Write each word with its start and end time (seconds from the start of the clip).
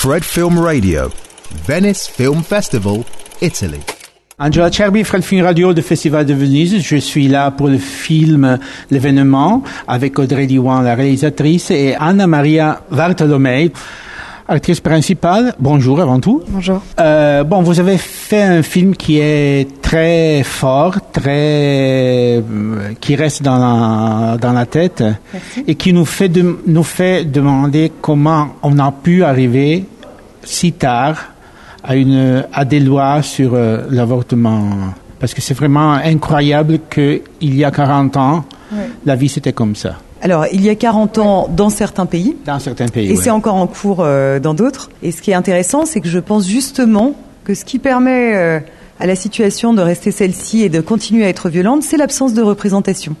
Fred 0.00 0.22
Film 0.22 0.60
Radio, 0.60 1.10
Venice 1.66 2.06
Film 2.06 2.44
Festival, 2.44 3.04
Italy. 3.40 3.80
Angela 4.38 4.70
Cherby, 4.70 5.02
Fred 5.02 5.24
Film 5.24 5.44
Radio 5.44 5.74
du 5.74 5.82
Festival 5.82 6.24
de 6.24 6.34
Venise. 6.34 6.80
Je 6.80 6.96
suis 6.98 7.26
là 7.26 7.50
pour 7.50 7.66
le 7.66 7.78
film 7.78 8.60
L'événement 8.92 9.64
avec 9.88 10.20
Audrey 10.20 10.46
Diwan, 10.46 10.84
la 10.84 10.94
réalisatrice, 10.94 11.72
et 11.72 11.96
Anna 11.98 12.28
Maria 12.28 12.80
Bartolomei, 12.92 13.72
actrice 14.48 14.80
principale. 14.80 15.54
Bonjour 15.58 16.00
avant 16.00 16.18
tout. 16.20 16.42
Bonjour. 16.48 16.82
Euh, 16.98 17.44
bon, 17.44 17.62
vous 17.62 17.78
avez 17.78 17.98
fait 17.98 18.42
un 18.42 18.62
film 18.62 18.96
qui 18.96 19.18
est 19.20 19.80
très 19.82 20.42
fort, 20.42 20.96
très 21.12 22.38
euh, 22.38 22.94
qui 23.00 23.14
reste 23.14 23.42
dans 23.42 23.58
la, 23.58 24.38
dans 24.38 24.52
la 24.52 24.64
tête 24.66 25.04
Merci. 25.32 25.64
et 25.66 25.74
qui 25.74 25.92
nous 25.92 26.06
fait 26.06 26.30
de, 26.30 26.58
nous 26.66 26.82
fait 26.82 27.24
demander 27.24 27.92
comment 28.00 28.48
on 28.62 28.78
a 28.78 28.90
pu 28.90 29.22
arriver 29.22 29.84
si 30.42 30.72
tard 30.72 31.16
à 31.84 31.94
une 31.94 32.44
à 32.52 32.64
des 32.64 32.80
lois 32.80 33.22
sur 33.22 33.52
euh, 33.54 33.82
l'avortement 33.90 34.94
parce 35.20 35.34
que 35.34 35.40
c'est 35.40 35.54
vraiment 35.54 35.92
incroyable 35.92 36.80
que 36.88 37.20
il 37.40 37.56
y 37.56 37.64
a 37.64 37.70
40 37.70 38.16
ans 38.16 38.44
la 39.04 39.14
vie 39.14 39.28
c'était 39.28 39.52
comme 39.52 39.74
ça 39.74 39.96
Alors, 40.20 40.46
il 40.52 40.64
y 40.64 40.68
a 40.68 40.74
40 40.74 41.18
ans 41.18 41.48
dans 41.48 41.70
certains 41.70 42.06
pays, 42.06 42.36
dans 42.44 42.58
certains 42.58 42.88
pays. 42.88 43.08
et 43.08 43.16
ouais. 43.16 43.22
c'est 43.22 43.30
encore 43.30 43.54
en 43.54 43.66
cours 43.66 43.98
euh, 44.00 44.40
dans 44.40 44.54
d'autres. 44.54 44.90
Et 45.02 45.12
ce 45.12 45.22
qui 45.22 45.30
est 45.30 45.34
intéressant, 45.34 45.86
c'est 45.86 46.00
que 46.00 46.08
je 46.08 46.18
pense 46.18 46.46
justement 46.46 47.14
que 47.44 47.54
ce 47.54 47.64
qui 47.64 47.78
permet 47.78 48.34
euh, 48.34 48.60
à 48.98 49.06
la 49.06 49.14
situation 49.14 49.72
de 49.74 49.80
rester 49.80 50.10
celle-ci 50.10 50.62
et 50.62 50.68
de 50.68 50.80
continuer 50.80 51.24
à 51.24 51.28
être 51.28 51.48
violente, 51.48 51.82
c'est 51.82 51.96
l'absence 51.96 52.34
de 52.34 52.42
représentation. 52.42 53.14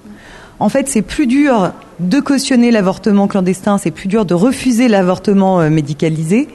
En 0.60 0.68
fait, 0.68 0.88
c'est 0.88 1.02
plus 1.02 1.28
dur 1.28 1.72
de 2.00 2.18
cautionner 2.18 2.72
l'avortement 2.72 3.28
clandestin, 3.28 3.78
c'est 3.78 3.92
plus 3.92 4.08
dur 4.08 4.24
de 4.24 4.34
refuser 4.34 4.88
l'avortement 4.88 5.60
euh, 5.60 5.70
médicalisé 5.70 6.48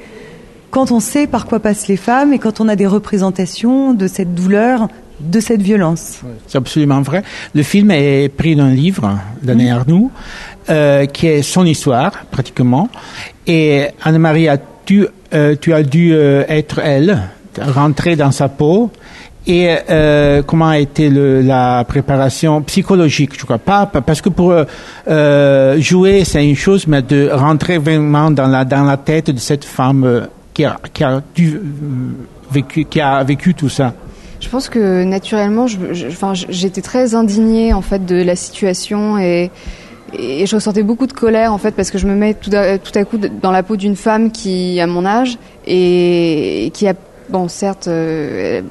quand 0.74 0.92
on 0.92 1.00
sait 1.00 1.28
par 1.28 1.46
quoi 1.46 1.60
passent 1.60 1.88
les 1.88 1.98
femmes 1.98 2.34
et 2.34 2.40
quand 2.40 2.60
on 2.60 2.68
a 2.68 2.76
des 2.76 2.88
représentations 2.88 3.94
de 3.94 4.08
cette 4.08 4.34
douleur, 4.34 4.88
de 5.20 5.40
cette 5.40 5.62
violence. 5.62 6.22
C'est 6.48 6.58
absolument 6.58 7.02
vrai. 7.02 7.24
Le 7.54 7.64
film 7.64 7.92
est 7.92 8.30
pris 8.30 8.56
d'un 8.56 8.72
livre 8.72 9.18
d'Anne 9.42 9.68
Arnoux, 9.68 10.12
euh, 10.70 11.06
qui 11.06 11.28
est 11.28 11.42
son 11.42 11.66
histoire, 11.66 12.12
pratiquement. 12.32 12.90
Et 13.48 13.88
Anne-Marie, 14.04 14.48
tu, 14.86 15.08
euh, 15.34 15.56
tu 15.60 15.74
as 15.74 15.84
dû 15.84 16.14
euh, 16.14 16.44
être 16.48 16.80
elle, 16.80 17.20
rentrer 17.60 18.16
dans 18.16 18.32
sa 18.32 18.50
peau. 18.50 18.92
Et 19.46 19.76
comment 20.48 20.70
a 20.70 20.80
été 20.80 21.10
le, 21.10 21.42
la 21.42 21.84
préparation 21.86 22.62
psychologique, 22.62 23.32
je 23.38 23.44
crois 23.44 23.58
pas, 23.58 23.86
parce 23.86 24.22
que 24.22 24.30
pour 24.30 24.56
jouer 25.82 26.24
c'est 26.24 26.48
une 26.48 26.56
chose, 26.56 26.88
mais 26.88 27.02
de 27.02 27.30
rentrer 27.30 27.78
vraiment 27.78 28.32
dans 28.32 28.48
la 28.48 28.64
dans 28.64 28.86
la 28.86 28.96
tête 28.96 29.32
de 29.32 29.40
cette 29.40 29.66
femme 29.66 30.30
qui 30.54 30.64
a 30.64 30.78
qui 30.94 31.04
a 31.04 31.22
dû, 31.36 31.60
vécu 32.54 32.86
qui 32.86 33.02
a 33.02 33.22
vécu 33.26 33.54
tout 33.54 33.68
ça. 33.68 33.94
Je 34.44 34.50
pense 34.50 34.68
que 34.68 35.06
naturellement, 35.06 35.68
j'étais 35.68 36.82
très 36.82 37.16
indignée 37.16 37.72
en 37.72 37.82
fait 37.82 38.06
de 38.06 38.22
la 38.22 38.36
situation 38.36 39.18
et, 39.18 39.50
je 40.16 40.54
ressentais 40.54 40.84
beaucoup 40.84 41.08
de 41.08 41.14
colère 41.14 41.54
en 41.54 41.58
fait 41.58 41.72
parce 41.72 41.90
que 41.90 41.98
je 41.98 42.06
me 42.06 42.14
mets 42.14 42.36
tout 42.36 42.52
à, 42.54 43.04
coup 43.06 43.18
dans 43.18 43.52
la 43.52 43.64
peau 43.64 43.78
d'une 43.78 43.96
femme 43.96 44.32
qui 44.32 44.80
a 44.82 44.86
mon 44.86 45.06
âge 45.06 45.40
et 45.66 46.70
qui 46.74 46.88
a 46.88 46.94
bon 47.30 47.48
certes 47.48 47.88
euh, 47.88 48.62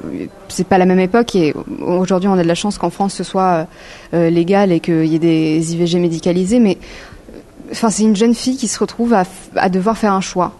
c'est 0.47 0.65
pas 0.65 0.77
la 0.77 0.85
même 0.85 1.01
époque 1.01 1.35
et 1.35 1.53
aujourd'hui 1.81 2.29
on 2.29 2.37
a 2.37 2.43
de 2.43 2.47
la 2.47 2.55
chance 2.55 2.77
qu'en 2.77 2.91
France 2.91 3.15
ce 3.15 3.25
soit 3.25 3.67
euh, 4.13 4.29
légal 4.29 4.71
et 4.71 4.79
qu'il 4.79 5.05
y 5.07 5.15
ait 5.15 5.19
des 5.19 5.73
IVG 5.73 5.99
médicalisés 5.99 6.59
mais 6.59 6.77
enfin 7.71 7.89
c'est 7.89 8.03
une 8.03 8.15
jeune 8.15 8.35
fille 8.35 8.55
qui 8.55 8.69
se 8.69 8.79
retrouve 8.79 9.13
à 9.13 9.69
devoir 9.69 9.97
faire 9.97 10.13
un 10.13 10.21
choix. 10.21 10.53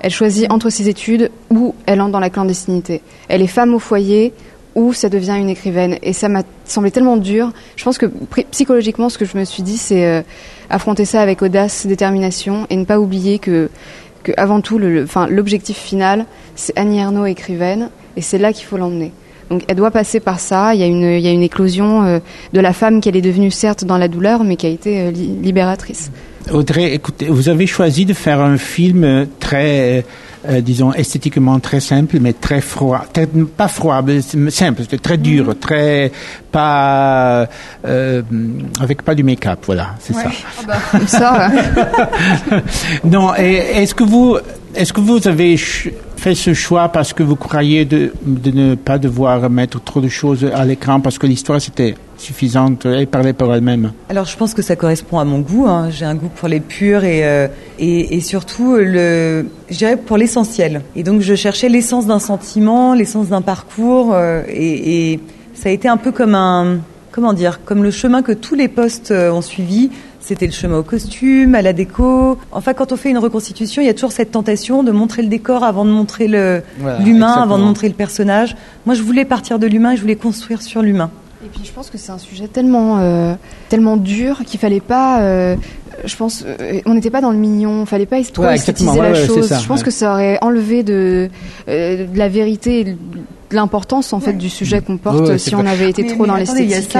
Elle 0.00 0.10
choisit 0.10 0.50
entre 0.50 0.70
ses 0.70 0.88
études 0.88 1.30
ou 1.50 1.74
elle 1.84 2.00
entre 2.00 2.12
dans 2.12 2.20
la 2.20 2.30
clandestinité. 2.30 3.02
Elle 3.28 3.42
est 3.42 3.46
femme 3.46 3.74
au 3.74 3.78
foyer 3.78 4.32
ou 4.74 4.92
ça 4.92 5.08
devient 5.08 5.36
une 5.38 5.48
écrivaine. 5.48 5.98
Et 6.02 6.12
ça 6.12 6.28
m'a 6.28 6.42
semblé 6.64 6.90
tellement 6.90 7.16
dur. 7.16 7.52
Je 7.76 7.84
pense 7.84 7.98
que 7.98 8.06
psychologiquement, 8.50 9.08
ce 9.08 9.18
que 9.18 9.24
je 9.24 9.36
me 9.36 9.44
suis 9.44 9.62
dit, 9.62 9.78
c'est 9.78 10.06
euh, 10.06 10.22
affronter 10.68 11.04
ça 11.04 11.20
avec 11.20 11.42
audace, 11.42 11.86
détermination 11.86 12.66
et 12.70 12.76
ne 12.76 12.84
pas 12.84 13.00
oublier 13.00 13.38
que, 13.38 13.70
que 14.22 14.32
avant 14.36 14.60
tout, 14.60 14.78
l'objectif 14.78 15.76
final, 15.76 16.26
c'est 16.54 16.78
Annie 16.78 16.98
Ernaux 17.00 17.26
écrivaine 17.26 17.90
et 18.16 18.22
c'est 18.22 18.38
là 18.38 18.52
qu'il 18.52 18.66
faut 18.66 18.76
l'emmener. 18.76 19.12
Donc 19.50 19.64
elle 19.68 19.76
doit 19.76 19.90
passer 19.90 20.20
par 20.20 20.38
ça. 20.40 20.74
Il 20.74 20.80
y 20.80 20.84
a 20.84 20.86
une, 20.86 21.02
il 21.02 21.20
y 21.20 21.26
a 21.28 21.32
une 21.32 21.42
éclosion 21.42 22.04
euh, 22.04 22.18
de 22.52 22.60
la 22.60 22.72
femme 22.72 23.00
qu'elle 23.00 23.16
est 23.16 23.20
devenue 23.20 23.50
certes 23.50 23.84
dans 23.84 23.98
la 23.98 24.08
douleur, 24.08 24.44
mais 24.44 24.56
qui 24.56 24.66
a 24.66 24.70
été 24.70 25.00
euh, 25.00 25.10
li- 25.10 25.36
libératrice. 25.42 26.10
Audrey, 26.52 26.94
écoutez, 26.94 27.26
vous 27.28 27.48
avez 27.48 27.66
choisi 27.66 28.04
de 28.06 28.14
faire 28.14 28.40
un 28.40 28.56
film 28.56 29.04
euh, 29.04 29.24
très, 29.40 30.04
euh, 30.48 30.60
disons, 30.62 30.92
esthétiquement 30.94 31.58
très 31.60 31.80
simple, 31.80 32.18
mais 32.20 32.32
très 32.32 32.60
froid. 32.62 33.04
Très- 33.12 33.26
pas 33.26 33.68
froid, 33.68 34.00
mais 34.02 34.20
simple, 34.50 34.82
c'est 34.88 35.02
très 35.02 35.18
dur, 35.18 35.54
très, 35.60 36.10
pas, 36.50 37.46
euh, 37.84 38.22
avec 38.80 39.02
pas 39.02 39.14
du 39.14 39.22
make-up, 39.22 39.58
voilà, 39.66 39.96
c'est 40.00 40.14
ça. 40.14 40.30
Comme 40.92 41.06
ça. 41.06 41.50
euh, 42.52 42.60
Non, 43.04 43.34
est-ce 43.34 43.94
que 43.94 44.04
vous, 44.04 44.38
est-ce 44.74 44.92
que 44.92 45.00
vous 45.00 45.26
avez 45.26 45.56
fait 45.56 46.34
ce 46.34 46.54
choix 46.54 46.88
parce 46.88 47.12
que 47.12 47.22
vous 47.22 47.36
croyez 47.36 47.84
de, 47.84 48.12
de 48.24 48.50
ne 48.50 48.74
pas 48.74 48.98
devoir 48.98 49.48
mettre 49.50 49.82
trop 49.82 50.00
de 50.00 50.08
choses 50.08 50.44
à 50.54 50.64
l'écran 50.64 51.00
parce 51.00 51.18
que 51.18 51.26
l'histoire 51.26 51.60
c'était 51.60 51.94
suffisante 52.16 52.86
et 52.86 53.06
parlait 53.06 53.32
par 53.32 53.54
elle-même? 53.54 53.92
Alors 54.08 54.26
je 54.26 54.36
pense 54.36 54.52
que 54.54 54.62
ça 54.62 54.76
correspond 54.76 55.18
à 55.18 55.24
mon 55.24 55.38
goût. 55.40 55.66
hein. 55.66 55.88
J'ai 55.90 56.04
un 56.04 56.14
goût 56.14 56.30
pour 56.34 56.48
les 56.48 56.60
purs 56.60 57.04
et, 57.04 57.24
euh, 57.24 57.48
et, 57.78 58.20
surtout 58.20 58.76
le, 58.76 59.46
pour 60.06 60.18
l'essentiel. 60.18 60.82
Et 60.94 61.02
donc 61.02 61.20
je 61.22 61.34
cherchais 61.34 61.68
l'essence 61.68 62.06
d'un 62.06 62.18
sentiment, 62.18 62.94
l'essence 62.94 63.28
d'un 63.28 63.42
parcours 63.42 64.12
euh, 64.12 64.42
et, 64.48 65.12
et 65.12 65.20
ça 65.54 65.68
a 65.68 65.72
été 65.72 65.88
un 65.88 65.96
peu 65.96 66.12
comme 66.12 66.80
comment 67.10 67.32
dire, 67.32 67.60
comme 67.64 67.82
le 67.82 67.90
chemin 67.90 68.22
que 68.22 68.32
tous 68.32 68.54
les 68.54 68.68
postes 68.68 69.10
euh, 69.10 69.32
ont 69.32 69.42
suivi. 69.42 69.90
C'était 70.20 70.46
le 70.46 70.52
chemin 70.52 70.78
au 70.78 70.82
costume, 70.82 71.54
à 71.54 71.62
la 71.62 71.72
déco. 71.72 72.38
Enfin, 72.52 72.74
quand 72.74 72.92
on 72.92 72.96
fait 72.96 73.10
une 73.10 73.18
reconstitution, 73.18 73.80
il 73.82 73.86
y 73.86 73.88
a 73.88 73.94
toujours 73.94 74.12
cette 74.12 74.30
tentation 74.30 74.82
de 74.82 74.92
montrer 74.92 75.22
le 75.22 75.28
décor 75.28 75.64
avant 75.64 75.84
de 75.84 75.90
montrer 75.90 76.26
Voilà, 76.28 76.98
l'humain, 77.02 77.32
avant 77.32 77.58
de 77.58 77.64
montrer 77.64 77.88
le 77.88 77.94
personnage. 77.94 78.54
Moi, 78.86 78.94
je 78.94 79.02
voulais 79.02 79.24
partir 79.24 79.58
de 79.58 79.66
l'humain 79.66 79.92
et 79.92 79.96
je 79.96 80.02
voulais 80.02 80.16
construire 80.16 80.60
sur 80.62 80.82
l'humain. 80.82 81.10
Et 81.42 81.48
puis 81.48 81.62
je 81.64 81.72
pense 81.72 81.88
que 81.88 81.96
c'est 81.96 82.12
un 82.12 82.18
sujet 82.18 82.48
tellement, 82.48 82.98
euh, 82.98 83.34
tellement 83.70 83.96
dur 83.96 84.40
qu'il 84.44 84.60
fallait 84.60 84.80
pas. 84.80 85.22
euh, 85.22 85.56
je 86.04 86.14
pense, 86.16 86.44
euh, 86.46 86.80
on 86.84 86.92
n'était 86.94 87.10
pas 87.10 87.22
dans 87.22 87.30
le 87.32 87.38
mignon. 87.38 87.86
Fallait 87.86 88.04
pas 88.06 88.22
trop 88.24 88.44
Ouais, 88.44 88.56
esthétiser 88.56 89.00
la 89.00 89.12
ouais, 89.12 89.26
chose. 89.26 89.46
ça, 89.48 89.58
je 89.58 89.66
pense 89.66 89.80
ouais. 89.80 89.84
que 89.86 89.90
ça 89.90 90.12
aurait 90.12 90.38
enlevé 90.42 90.82
de, 90.82 91.30
euh, 91.68 92.06
de 92.06 92.18
la 92.18 92.28
vérité, 92.28 92.80
et 92.80 92.84
de 92.84 92.96
l'importance 93.52 94.12
en 94.12 94.20
fait 94.20 94.34
du 94.34 94.48
sujet 94.48 94.80
qu'on 94.80 94.96
porte 94.96 95.20
Ouais, 95.20 95.28
ouais, 95.30 95.38
si 95.38 95.54
on 95.54 95.66
avait 95.66 95.90
été 95.90 96.02
Mais- 96.02 96.08
trop 96.08 96.22
mais 96.22 96.28
dans 96.28 96.34
attendez, 96.34 96.62
Il 96.62 96.70
y 96.70 96.74
a 96.74 96.76
l'esthétique. 96.78 96.92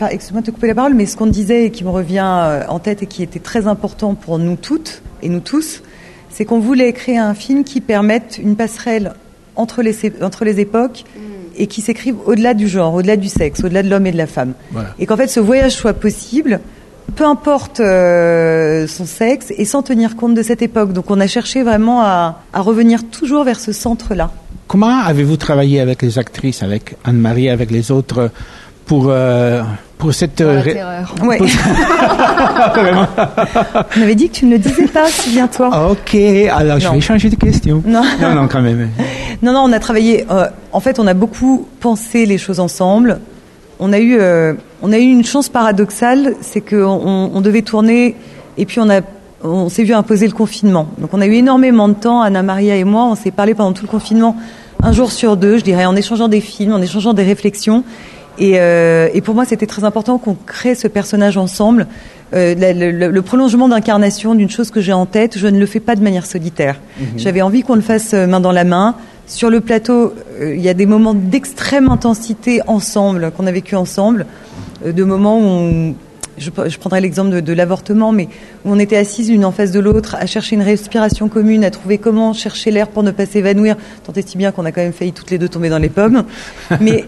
ça, 0.00 0.10
excuse-moi 0.10 0.40
de 0.42 0.46
te 0.46 0.50
couper 0.52 0.68
la 0.68 0.74
parole, 0.74 0.94
mais 0.94 1.06
ce 1.06 1.16
qu'on 1.16 1.26
disait 1.26 1.64
et 1.66 1.70
qui 1.70 1.84
me 1.84 1.90
revient 1.90 2.24
euh, 2.24 2.62
en 2.68 2.78
tête 2.78 3.02
et 3.02 3.06
qui 3.06 3.22
était 3.22 3.38
très 3.40 3.66
important 3.66 4.14
pour 4.14 4.38
nous 4.38 4.56
toutes 4.56 5.02
et 5.22 5.28
nous 5.28 5.40
tous, 5.40 5.82
c'est 6.30 6.44
qu'on 6.44 6.60
voulait 6.60 6.92
créer 6.92 7.18
un 7.18 7.34
film 7.34 7.64
qui 7.64 7.80
permette 7.80 8.38
une 8.42 8.56
passerelle 8.56 9.14
entre 9.56 9.82
les, 9.82 9.96
entre 10.22 10.44
les 10.44 10.60
époques 10.60 11.04
et 11.58 11.66
qui 11.66 11.80
s'écrive 11.80 12.16
au-delà 12.26 12.52
du 12.52 12.68
genre, 12.68 12.92
au-delà 12.94 13.16
du 13.16 13.28
sexe, 13.28 13.64
au-delà 13.64 13.82
de 13.82 13.88
l'homme 13.88 14.06
et 14.06 14.12
de 14.12 14.18
la 14.18 14.26
femme. 14.26 14.52
Voilà. 14.72 14.90
Et 14.98 15.06
qu'en 15.06 15.16
fait 15.16 15.28
ce 15.28 15.40
voyage 15.40 15.72
soit 15.72 15.94
possible, 15.94 16.60
peu 17.14 17.24
importe 17.24 17.80
euh, 17.80 18.86
son 18.86 19.06
sexe, 19.06 19.52
et 19.56 19.64
sans 19.64 19.82
tenir 19.82 20.16
compte 20.16 20.34
de 20.34 20.42
cette 20.42 20.62
époque. 20.62 20.92
Donc 20.92 21.10
on 21.10 21.20
a 21.20 21.26
cherché 21.26 21.62
vraiment 21.62 22.02
à, 22.02 22.40
à 22.52 22.60
revenir 22.60 23.08
toujours 23.08 23.44
vers 23.44 23.60
ce 23.60 23.72
centre-là. 23.72 24.30
Comment 24.68 24.98
avez-vous 25.00 25.36
travaillé 25.36 25.80
avec 25.80 26.02
les 26.02 26.18
actrices, 26.18 26.62
avec 26.62 26.96
Anne-Marie, 27.04 27.48
avec 27.48 27.70
les 27.70 27.90
autres, 27.92 28.30
pour, 28.84 29.06
euh, 29.08 29.62
pour 29.98 30.12
cette... 30.12 30.42
Dans 30.42 30.52
la 30.52 30.60
ré- 30.60 30.72
terreur. 30.74 31.14
Ouais. 31.22 31.38
On 33.96 34.02
avait 34.02 34.14
dit 34.14 34.28
que 34.28 34.34
tu 34.34 34.46
ne 34.46 34.52
le 34.52 34.58
disais 34.58 34.86
pas, 34.88 35.06
souviens-toi. 35.08 35.90
Ok, 35.90 36.14
alors 36.50 36.78
je 36.80 36.88
vais 36.88 37.00
changer 37.00 37.30
de 37.30 37.36
question. 37.36 37.82
Non. 37.86 38.02
non, 38.20 38.34
non, 38.34 38.48
quand 38.48 38.60
même. 38.62 38.90
Non, 39.42 39.52
non, 39.52 39.60
on 39.60 39.72
a 39.72 39.78
travaillé. 39.78 40.26
euh, 40.30 40.46
en 40.72 40.80
fait, 40.80 40.98
on 40.98 41.06
a 41.06 41.14
beaucoup 41.14 41.66
pensé 41.80 42.26
les 42.26 42.38
choses 42.38 42.60
ensemble. 42.60 43.20
On 43.78 43.92
a 43.92 43.98
eu, 43.98 44.16
euh, 44.18 44.54
on 44.82 44.92
a 44.92 44.98
eu 44.98 45.02
une 45.02 45.24
chance 45.24 45.48
paradoxale, 45.48 46.34
c'est 46.40 46.60
qu'on 46.60 47.30
on, 47.34 47.40
devait 47.40 47.62
tourner 47.62 48.14
et 48.58 48.66
puis 48.66 48.80
on 48.80 48.88
a, 48.90 49.00
on 49.42 49.68
s'est 49.68 49.84
vu 49.84 49.92
imposer 49.94 50.26
le 50.26 50.32
confinement. 50.32 50.88
Donc, 50.98 51.10
on 51.12 51.20
a 51.20 51.26
eu 51.26 51.34
énormément 51.34 51.88
de 51.88 51.94
temps. 51.94 52.20
Anna 52.20 52.42
Maria 52.42 52.76
et 52.76 52.84
moi, 52.84 53.04
on 53.04 53.14
s'est 53.14 53.30
parlé 53.30 53.54
pendant 53.54 53.72
tout 53.72 53.84
le 53.84 53.90
confinement, 53.90 54.36
un 54.82 54.92
jour 54.92 55.10
sur 55.12 55.36
deux, 55.36 55.58
je 55.58 55.64
dirais, 55.64 55.86
en 55.86 55.96
échangeant 55.96 56.28
des 56.28 56.40
films, 56.40 56.72
en 56.72 56.82
échangeant 56.82 57.14
des 57.14 57.22
réflexions. 57.24 57.84
Et, 58.38 58.54
euh, 58.56 59.08
et 59.14 59.22
pour 59.22 59.34
moi, 59.34 59.46
c'était 59.46 59.66
très 59.66 59.84
important 59.84 60.18
qu'on 60.18 60.34
crée 60.34 60.74
ce 60.74 60.88
personnage 60.88 61.38
ensemble. 61.38 61.86
Euh, 62.34 62.54
la- 62.58 62.74
le, 62.74 62.90
le- 62.90 63.08
le 63.10 63.22
prolongement 63.22 63.68
d'incarnation 63.68 64.34
d'une 64.34 64.50
chose 64.50 64.70
que 64.70 64.80
j'ai 64.82 64.92
en 64.92 65.06
tête, 65.06 65.38
je 65.38 65.46
ne 65.46 65.58
le 65.58 65.64
fais 65.64 65.80
pas 65.80 65.94
de 65.96 66.02
manière 66.02 66.26
solitaire. 66.26 66.76
J'avais 67.16 67.40
envie 67.40 67.62
qu'on 67.62 67.76
le 67.76 67.80
fasse 67.80 68.12
euh, 68.12 68.26
main 68.26 68.40
dans 68.40 68.52
la 68.52 68.64
main. 68.64 68.94
Sur 69.26 69.48
le 69.48 69.60
plateau, 69.60 70.12
euh, 70.40 70.54
il 70.54 70.60
y 70.60 70.68
a 70.68 70.74
des 70.74 70.84
moments 70.86 71.14
d'extrême 71.14 71.88
intensité 71.88 72.60
ensemble, 72.66 73.30
qu'on 73.34 73.46
a 73.46 73.52
vécu 73.52 73.74
ensemble, 73.74 74.26
de 74.84 75.04
moments 75.04 75.38
où 75.38 75.42
on, 75.42 75.94
je, 76.38 76.50
je 76.66 76.78
prendrai 76.78 77.00
l'exemple 77.00 77.30
de, 77.30 77.40
de 77.40 77.52
l'avortement, 77.52 78.12
mais 78.12 78.28
où 78.64 78.72
on 78.72 78.78
était 78.78 78.96
assises 78.96 79.30
l'une 79.30 79.44
en 79.44 79.52
face 79.52 79.72
de 79.72 79.80
l'autre, 79.80 80.16
à 80.18 80.26
chercher 80.26 80.56
une 80.56 80.62
respiration 80.62 81.28
commune, 81.28 81.64
à 81.64 81.70
trouver 81.70 81.98
comment 81.98 82.32
chercher 82.32 82.70
l'air 82.70 82.88
pour 82.88 83.02
ne 83.02 83.10
pas 83.10 83.26
s'évanouir, 83.26 83.76
tant 84.04 84.12
et 84.12 84.22
si 84.22 84.36
bien 84.36 84.52
qu'on 84.52 84.64
a 84.64 84.72
quand 84.72 84.82
même 84.82 84.92
failli 84.92 85.12
toutes 85.12 85.30
les 85.30 85.38
deux 85.38 85.48
tomber 85.48 85.68
dans 85.68 85.78
les 85.78 85.88
pommes. 85.88 86.24
Mais 86.80 87.04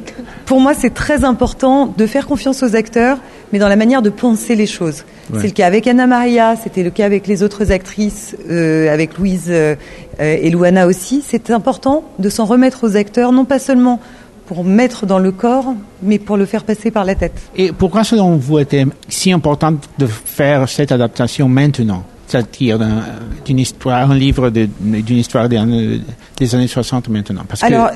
pour 0.47 0.61
moi, 0.61 0.75
c'est 0.75 0.95
très 0.95 1.25
important 1.25 1.87
de 1.87 2.07
faire 2.07 2.27
confiance 2.27 2.63
aux 2.63 2.75
acteurs, 2.75 3.19
mais 3.53 3.59
dans 3.59 3.69
la 3.69 3.77
manière 3.77 4.03
de 4.03 4.11
penser 4.11 4.55
les 4.55 4.67
choses. 4.67 5.05
Ouais. 5.31 5.39
C'est 5.41 5.47
le 5.47 5.53
cas 5.53 5.67
avec 5.67 5.87
Anna 5.87 6.07
Maria, 6.07 6.55
c'était 6.63 6.83
le 6.83 6.91
cas 6.91 7.07
avec 7.07 7.27
les 7.27 7.43
autres 7.43 7.73
actrices, 7.73 8.37
euh, 8.51 8.93
avec 8.93 9.17
Louise 9.17 9.47
euh, 9.49 9.75
euh, 10.21 10.37
et 10.41 10.51
Louana 10.51 10.87
aussi. 10.87 11.23
C'est 11.27 11.51
important 11.51 12.05
de 12.19 12.29
s'en 12.29 12.45
remettre 12.45 12.85
aux 12.85 12.97
acteurs, 12.97 13.33
non 13.33 13.47
pas 13.47 13.59
seulement 13.59 14.01
pour 14.49 14.65
mettre 14.65 15.05
dans 15.07 15.19
le 15.19 15.31
corps, 15.31 15.75
mais 16.03 16.19
pour 16.19 16.37
le 16.39 16.47
faire 16.47 16.65
passer 16.65 16.91
par 16.91 17.05
la 17.05 17.15
tête. 17.15 17.39
Et 17.55 17.71
pourquoi 17.71 18.03
selon 18.03 18.37
vous 18.37 18.59
était 18.59 18.87
si 19.09 19.31
important 19.31 19.75
de 19.99 20.07
faire 20.07 20.67
cette 20.69 20.91
adaptation 20.91 21.49
maintenant? 21.49 22.03
C'est-à-dire 22.27 22.79
d'un- 22.79 23.05
d'une 23.47 23.59
histoire, 23.59 24.11
un 24.11 24.15
livre 24.15 24.51
de- 24.51 24.69
d'une 24.81 25.17
histoire 25.19 25.49
des, 25.49 25.57
années- 25.59 26.01
des 26.39 26.55
années 26.55 26.67
60 26.67 27.09
maintenant? 27.09 27.43
Parce 27.49 27.61
que 27.61 27.67
Alors, 27.67 27.91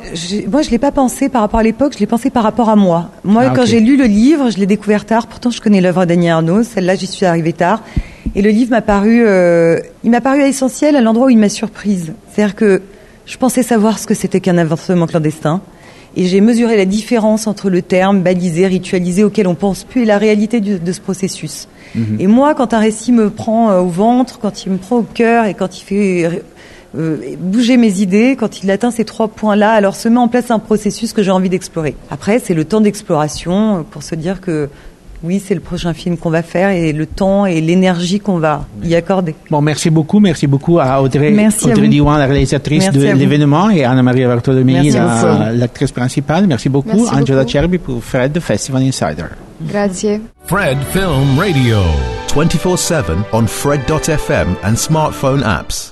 moi, 0.50 0.62
je 0.62 0.70
l'ai 0.70 0.78
pas 0.78 0.92
pensé 0.92 1.28
par 1.30 1.40
rapport 1.42 1.60
à 1.60 1.62
l'époque, 1.62 1.92
je 1.94 1.98
l'ai 2.00 2.06
pensé 2.06 2.28
par 2.30 2.42
rapport 2.42 2.68
à 2.70 2.76
moi. 2.76 3.10
Moi, 3.24 3.44
Ah, 3.46 3.52
quand 3.54 3.66
j'ai 3.66 3.80
lu 3.80 3.96
le 3.96 4.04
livre, 4.06 4.50
je 4.50 4.58
l'ai 4.58 4.66
découvert 4.66 5.04
tard. 5.06 5.26
Pourtant, 5.26 5.50
je 5.50 5.60
connais 5.60 5.80
l'œuvre 5.82 6.04
d'Annie 6.06 6.30
Arnaud. 6.30 6.62
Celle-là, 6.62 6.94
j'y 6.96 7.06
suis 7.06 7.26
arrivée 7.26 7.52
tard. 7.52 7.82
Et 8.34 8.40
le 8.42 8.48
livre 8.50 8.70
m'a 8.70 8.80
paru, 8.82 9.22
euh, 9.26 9.78
il 10.04 10.10
m'a 10.10 10.20
paru 10.22 10.40
essentiel 10.42 10.96
à 10.96 11.00
l'endroit 11.02 11.26
où 11.26 11.30
il 11.30 11.38
m'a 11.38 11.50
surprise. 11.50 12.12
C'est-à-dire 12.32 12.54
que 12.56 12.80
je 13.26 13.36
pensais 13.36 13.62
savoir 13.62 13.98
ce 13.98 14.06
que 14.06 14.14
c'était 14.14 14.40
qu'un 14.40 14.56
avortement 14.58 15.06
clandestin. 15.06 15.60
Et 16.16 16.26
j'ai 16.26 16.40
mesuré 16.40 16.76
la 16.76 16.84
différence 16.84 17.46
entre 17.46 17.70
le 17.70 17.80
terme 17.82 18.20
balisé, 18.22 18.66
ritualisé, 18.66 19.24
auquel 19.24 19.46
on 19.46 19.54
pense 19.54 19.84
plus, 19.84 20.02
et 20.02 20.04
la 20.04 20.18
réalité 20.18 20.60
du- 20.60 20.78
de 20.78 20.92
ce 20.92 21.00
processus. 21.00 21.68
Et 22.18 22.26
moi, 22.26 22.54
quand 22.54 22.72
un 22.74 22.78
récit 22.78 23.12
me 23.12 23.28
prend 23.30 23.70
euh, 23.70 23.80
au 23.80 23.88
ventre, 23.88 24.38
quand 24.40 24.64
il 24.64 24.72
me 24.72 24.78
prend 24.78 24.96
au 24.96 25.02
cœur 25.02 25.44
et 25.44 25.52
quand 25.54 25.78
il 25.78 25.82
fait 25.84 26.42
euh, 26.96 27.16
bouger 27.38 27.76
mes 27.76 28.00
idées, 28.00 28.36
quand 28.38 28.62
il 28.62 28.70
atteint 28.70 28.90
ces 28.90 29.04
trois 29.04 29.28
points-là, 29.28 29.72
alors 29.72 29.94
se 29.96 30.08
met 30.08 30.18
en 30.18 30.28
place 30.28 30.50
un 30.50 30.58
processus 30.58 31.12
que 31.12 31.22
j'ai 31.22 31.30
envie 31.30 31.48
d'explorer. 31.50 31.94
Après, 32.10 32.38
c'est 32.38 32.54
le 32.54 32.64
temps 32.64 32.80
d'exploration 32.80 33.78
euh, 33.78 33.82
pour 33.82 34.02
se 34.02 34.14
dire 34.14 34.40
que 34.40 34.68
oui, 35.22 35.42
c'est 35.44 35.54
le 35.54 35.60
prochain 35.60 35.92
film 35.92 36.16
qu'on 36.16 36.30
va 36.30 36.42
faire 36.42 36.70
et 36.70 36.92
le 36.92 37.06
temps 37.06 37.46
et 37.46 37.60
l'énergie 37.60 38.18
qu'on 38.20 38.38
va 38.38 38.64
y 38.82 38.94
accorder. 38.94 39.34
Bon, 39.50 39.60
merci 39.60 39.90
beaucoup. 39.90 40.20
Merci 40.20 40.46
beaucoup 40.46 40.78
à 40.78 41.00
Audrey, 41.02 41.30
Merci 41.30 41.68
à 41.70 41.72
Audrey. 41.72 41.88
Diwan, 41.88 42.18
la 42.18 42.26
réalisatrice 42.26 42.84
Merci 42.84 42.98
de 42.98 43.06
à 43.06 43.14
l'événement, 43.14 43.70
et 43.70 43.84
Anna-Maria 43.84 44.28
Bartolomei, 44.28 44.90
la- 44.90 45.52
l'actrice 45.52 45.92
principale. 45.92 46.46
Merci 46.46 46.68
beaucoup. 46.68 46.96
Merci 47.04 47.14
Angela 47.14 47.40
beaucoup. 47.40 47.50
Cherby 47.52 47.78
pour 47.78 48.02
Fred 48.02 48.32
de 48.32 48.40
Festival 48.40 48.82
Insider. 48.82 49.26
Grazie. 49.68 50.20
Fred 50.46 50.78
Film 50.92 51.38
Radio. 51.38 51.78
24 52.34 52.76
7 52.78 53.04
on 53.32 53.46
Fred.fm 53.46 54.56
and 54.64 54.76
smartphone 54.76 55.42
apps. 55.44 55.91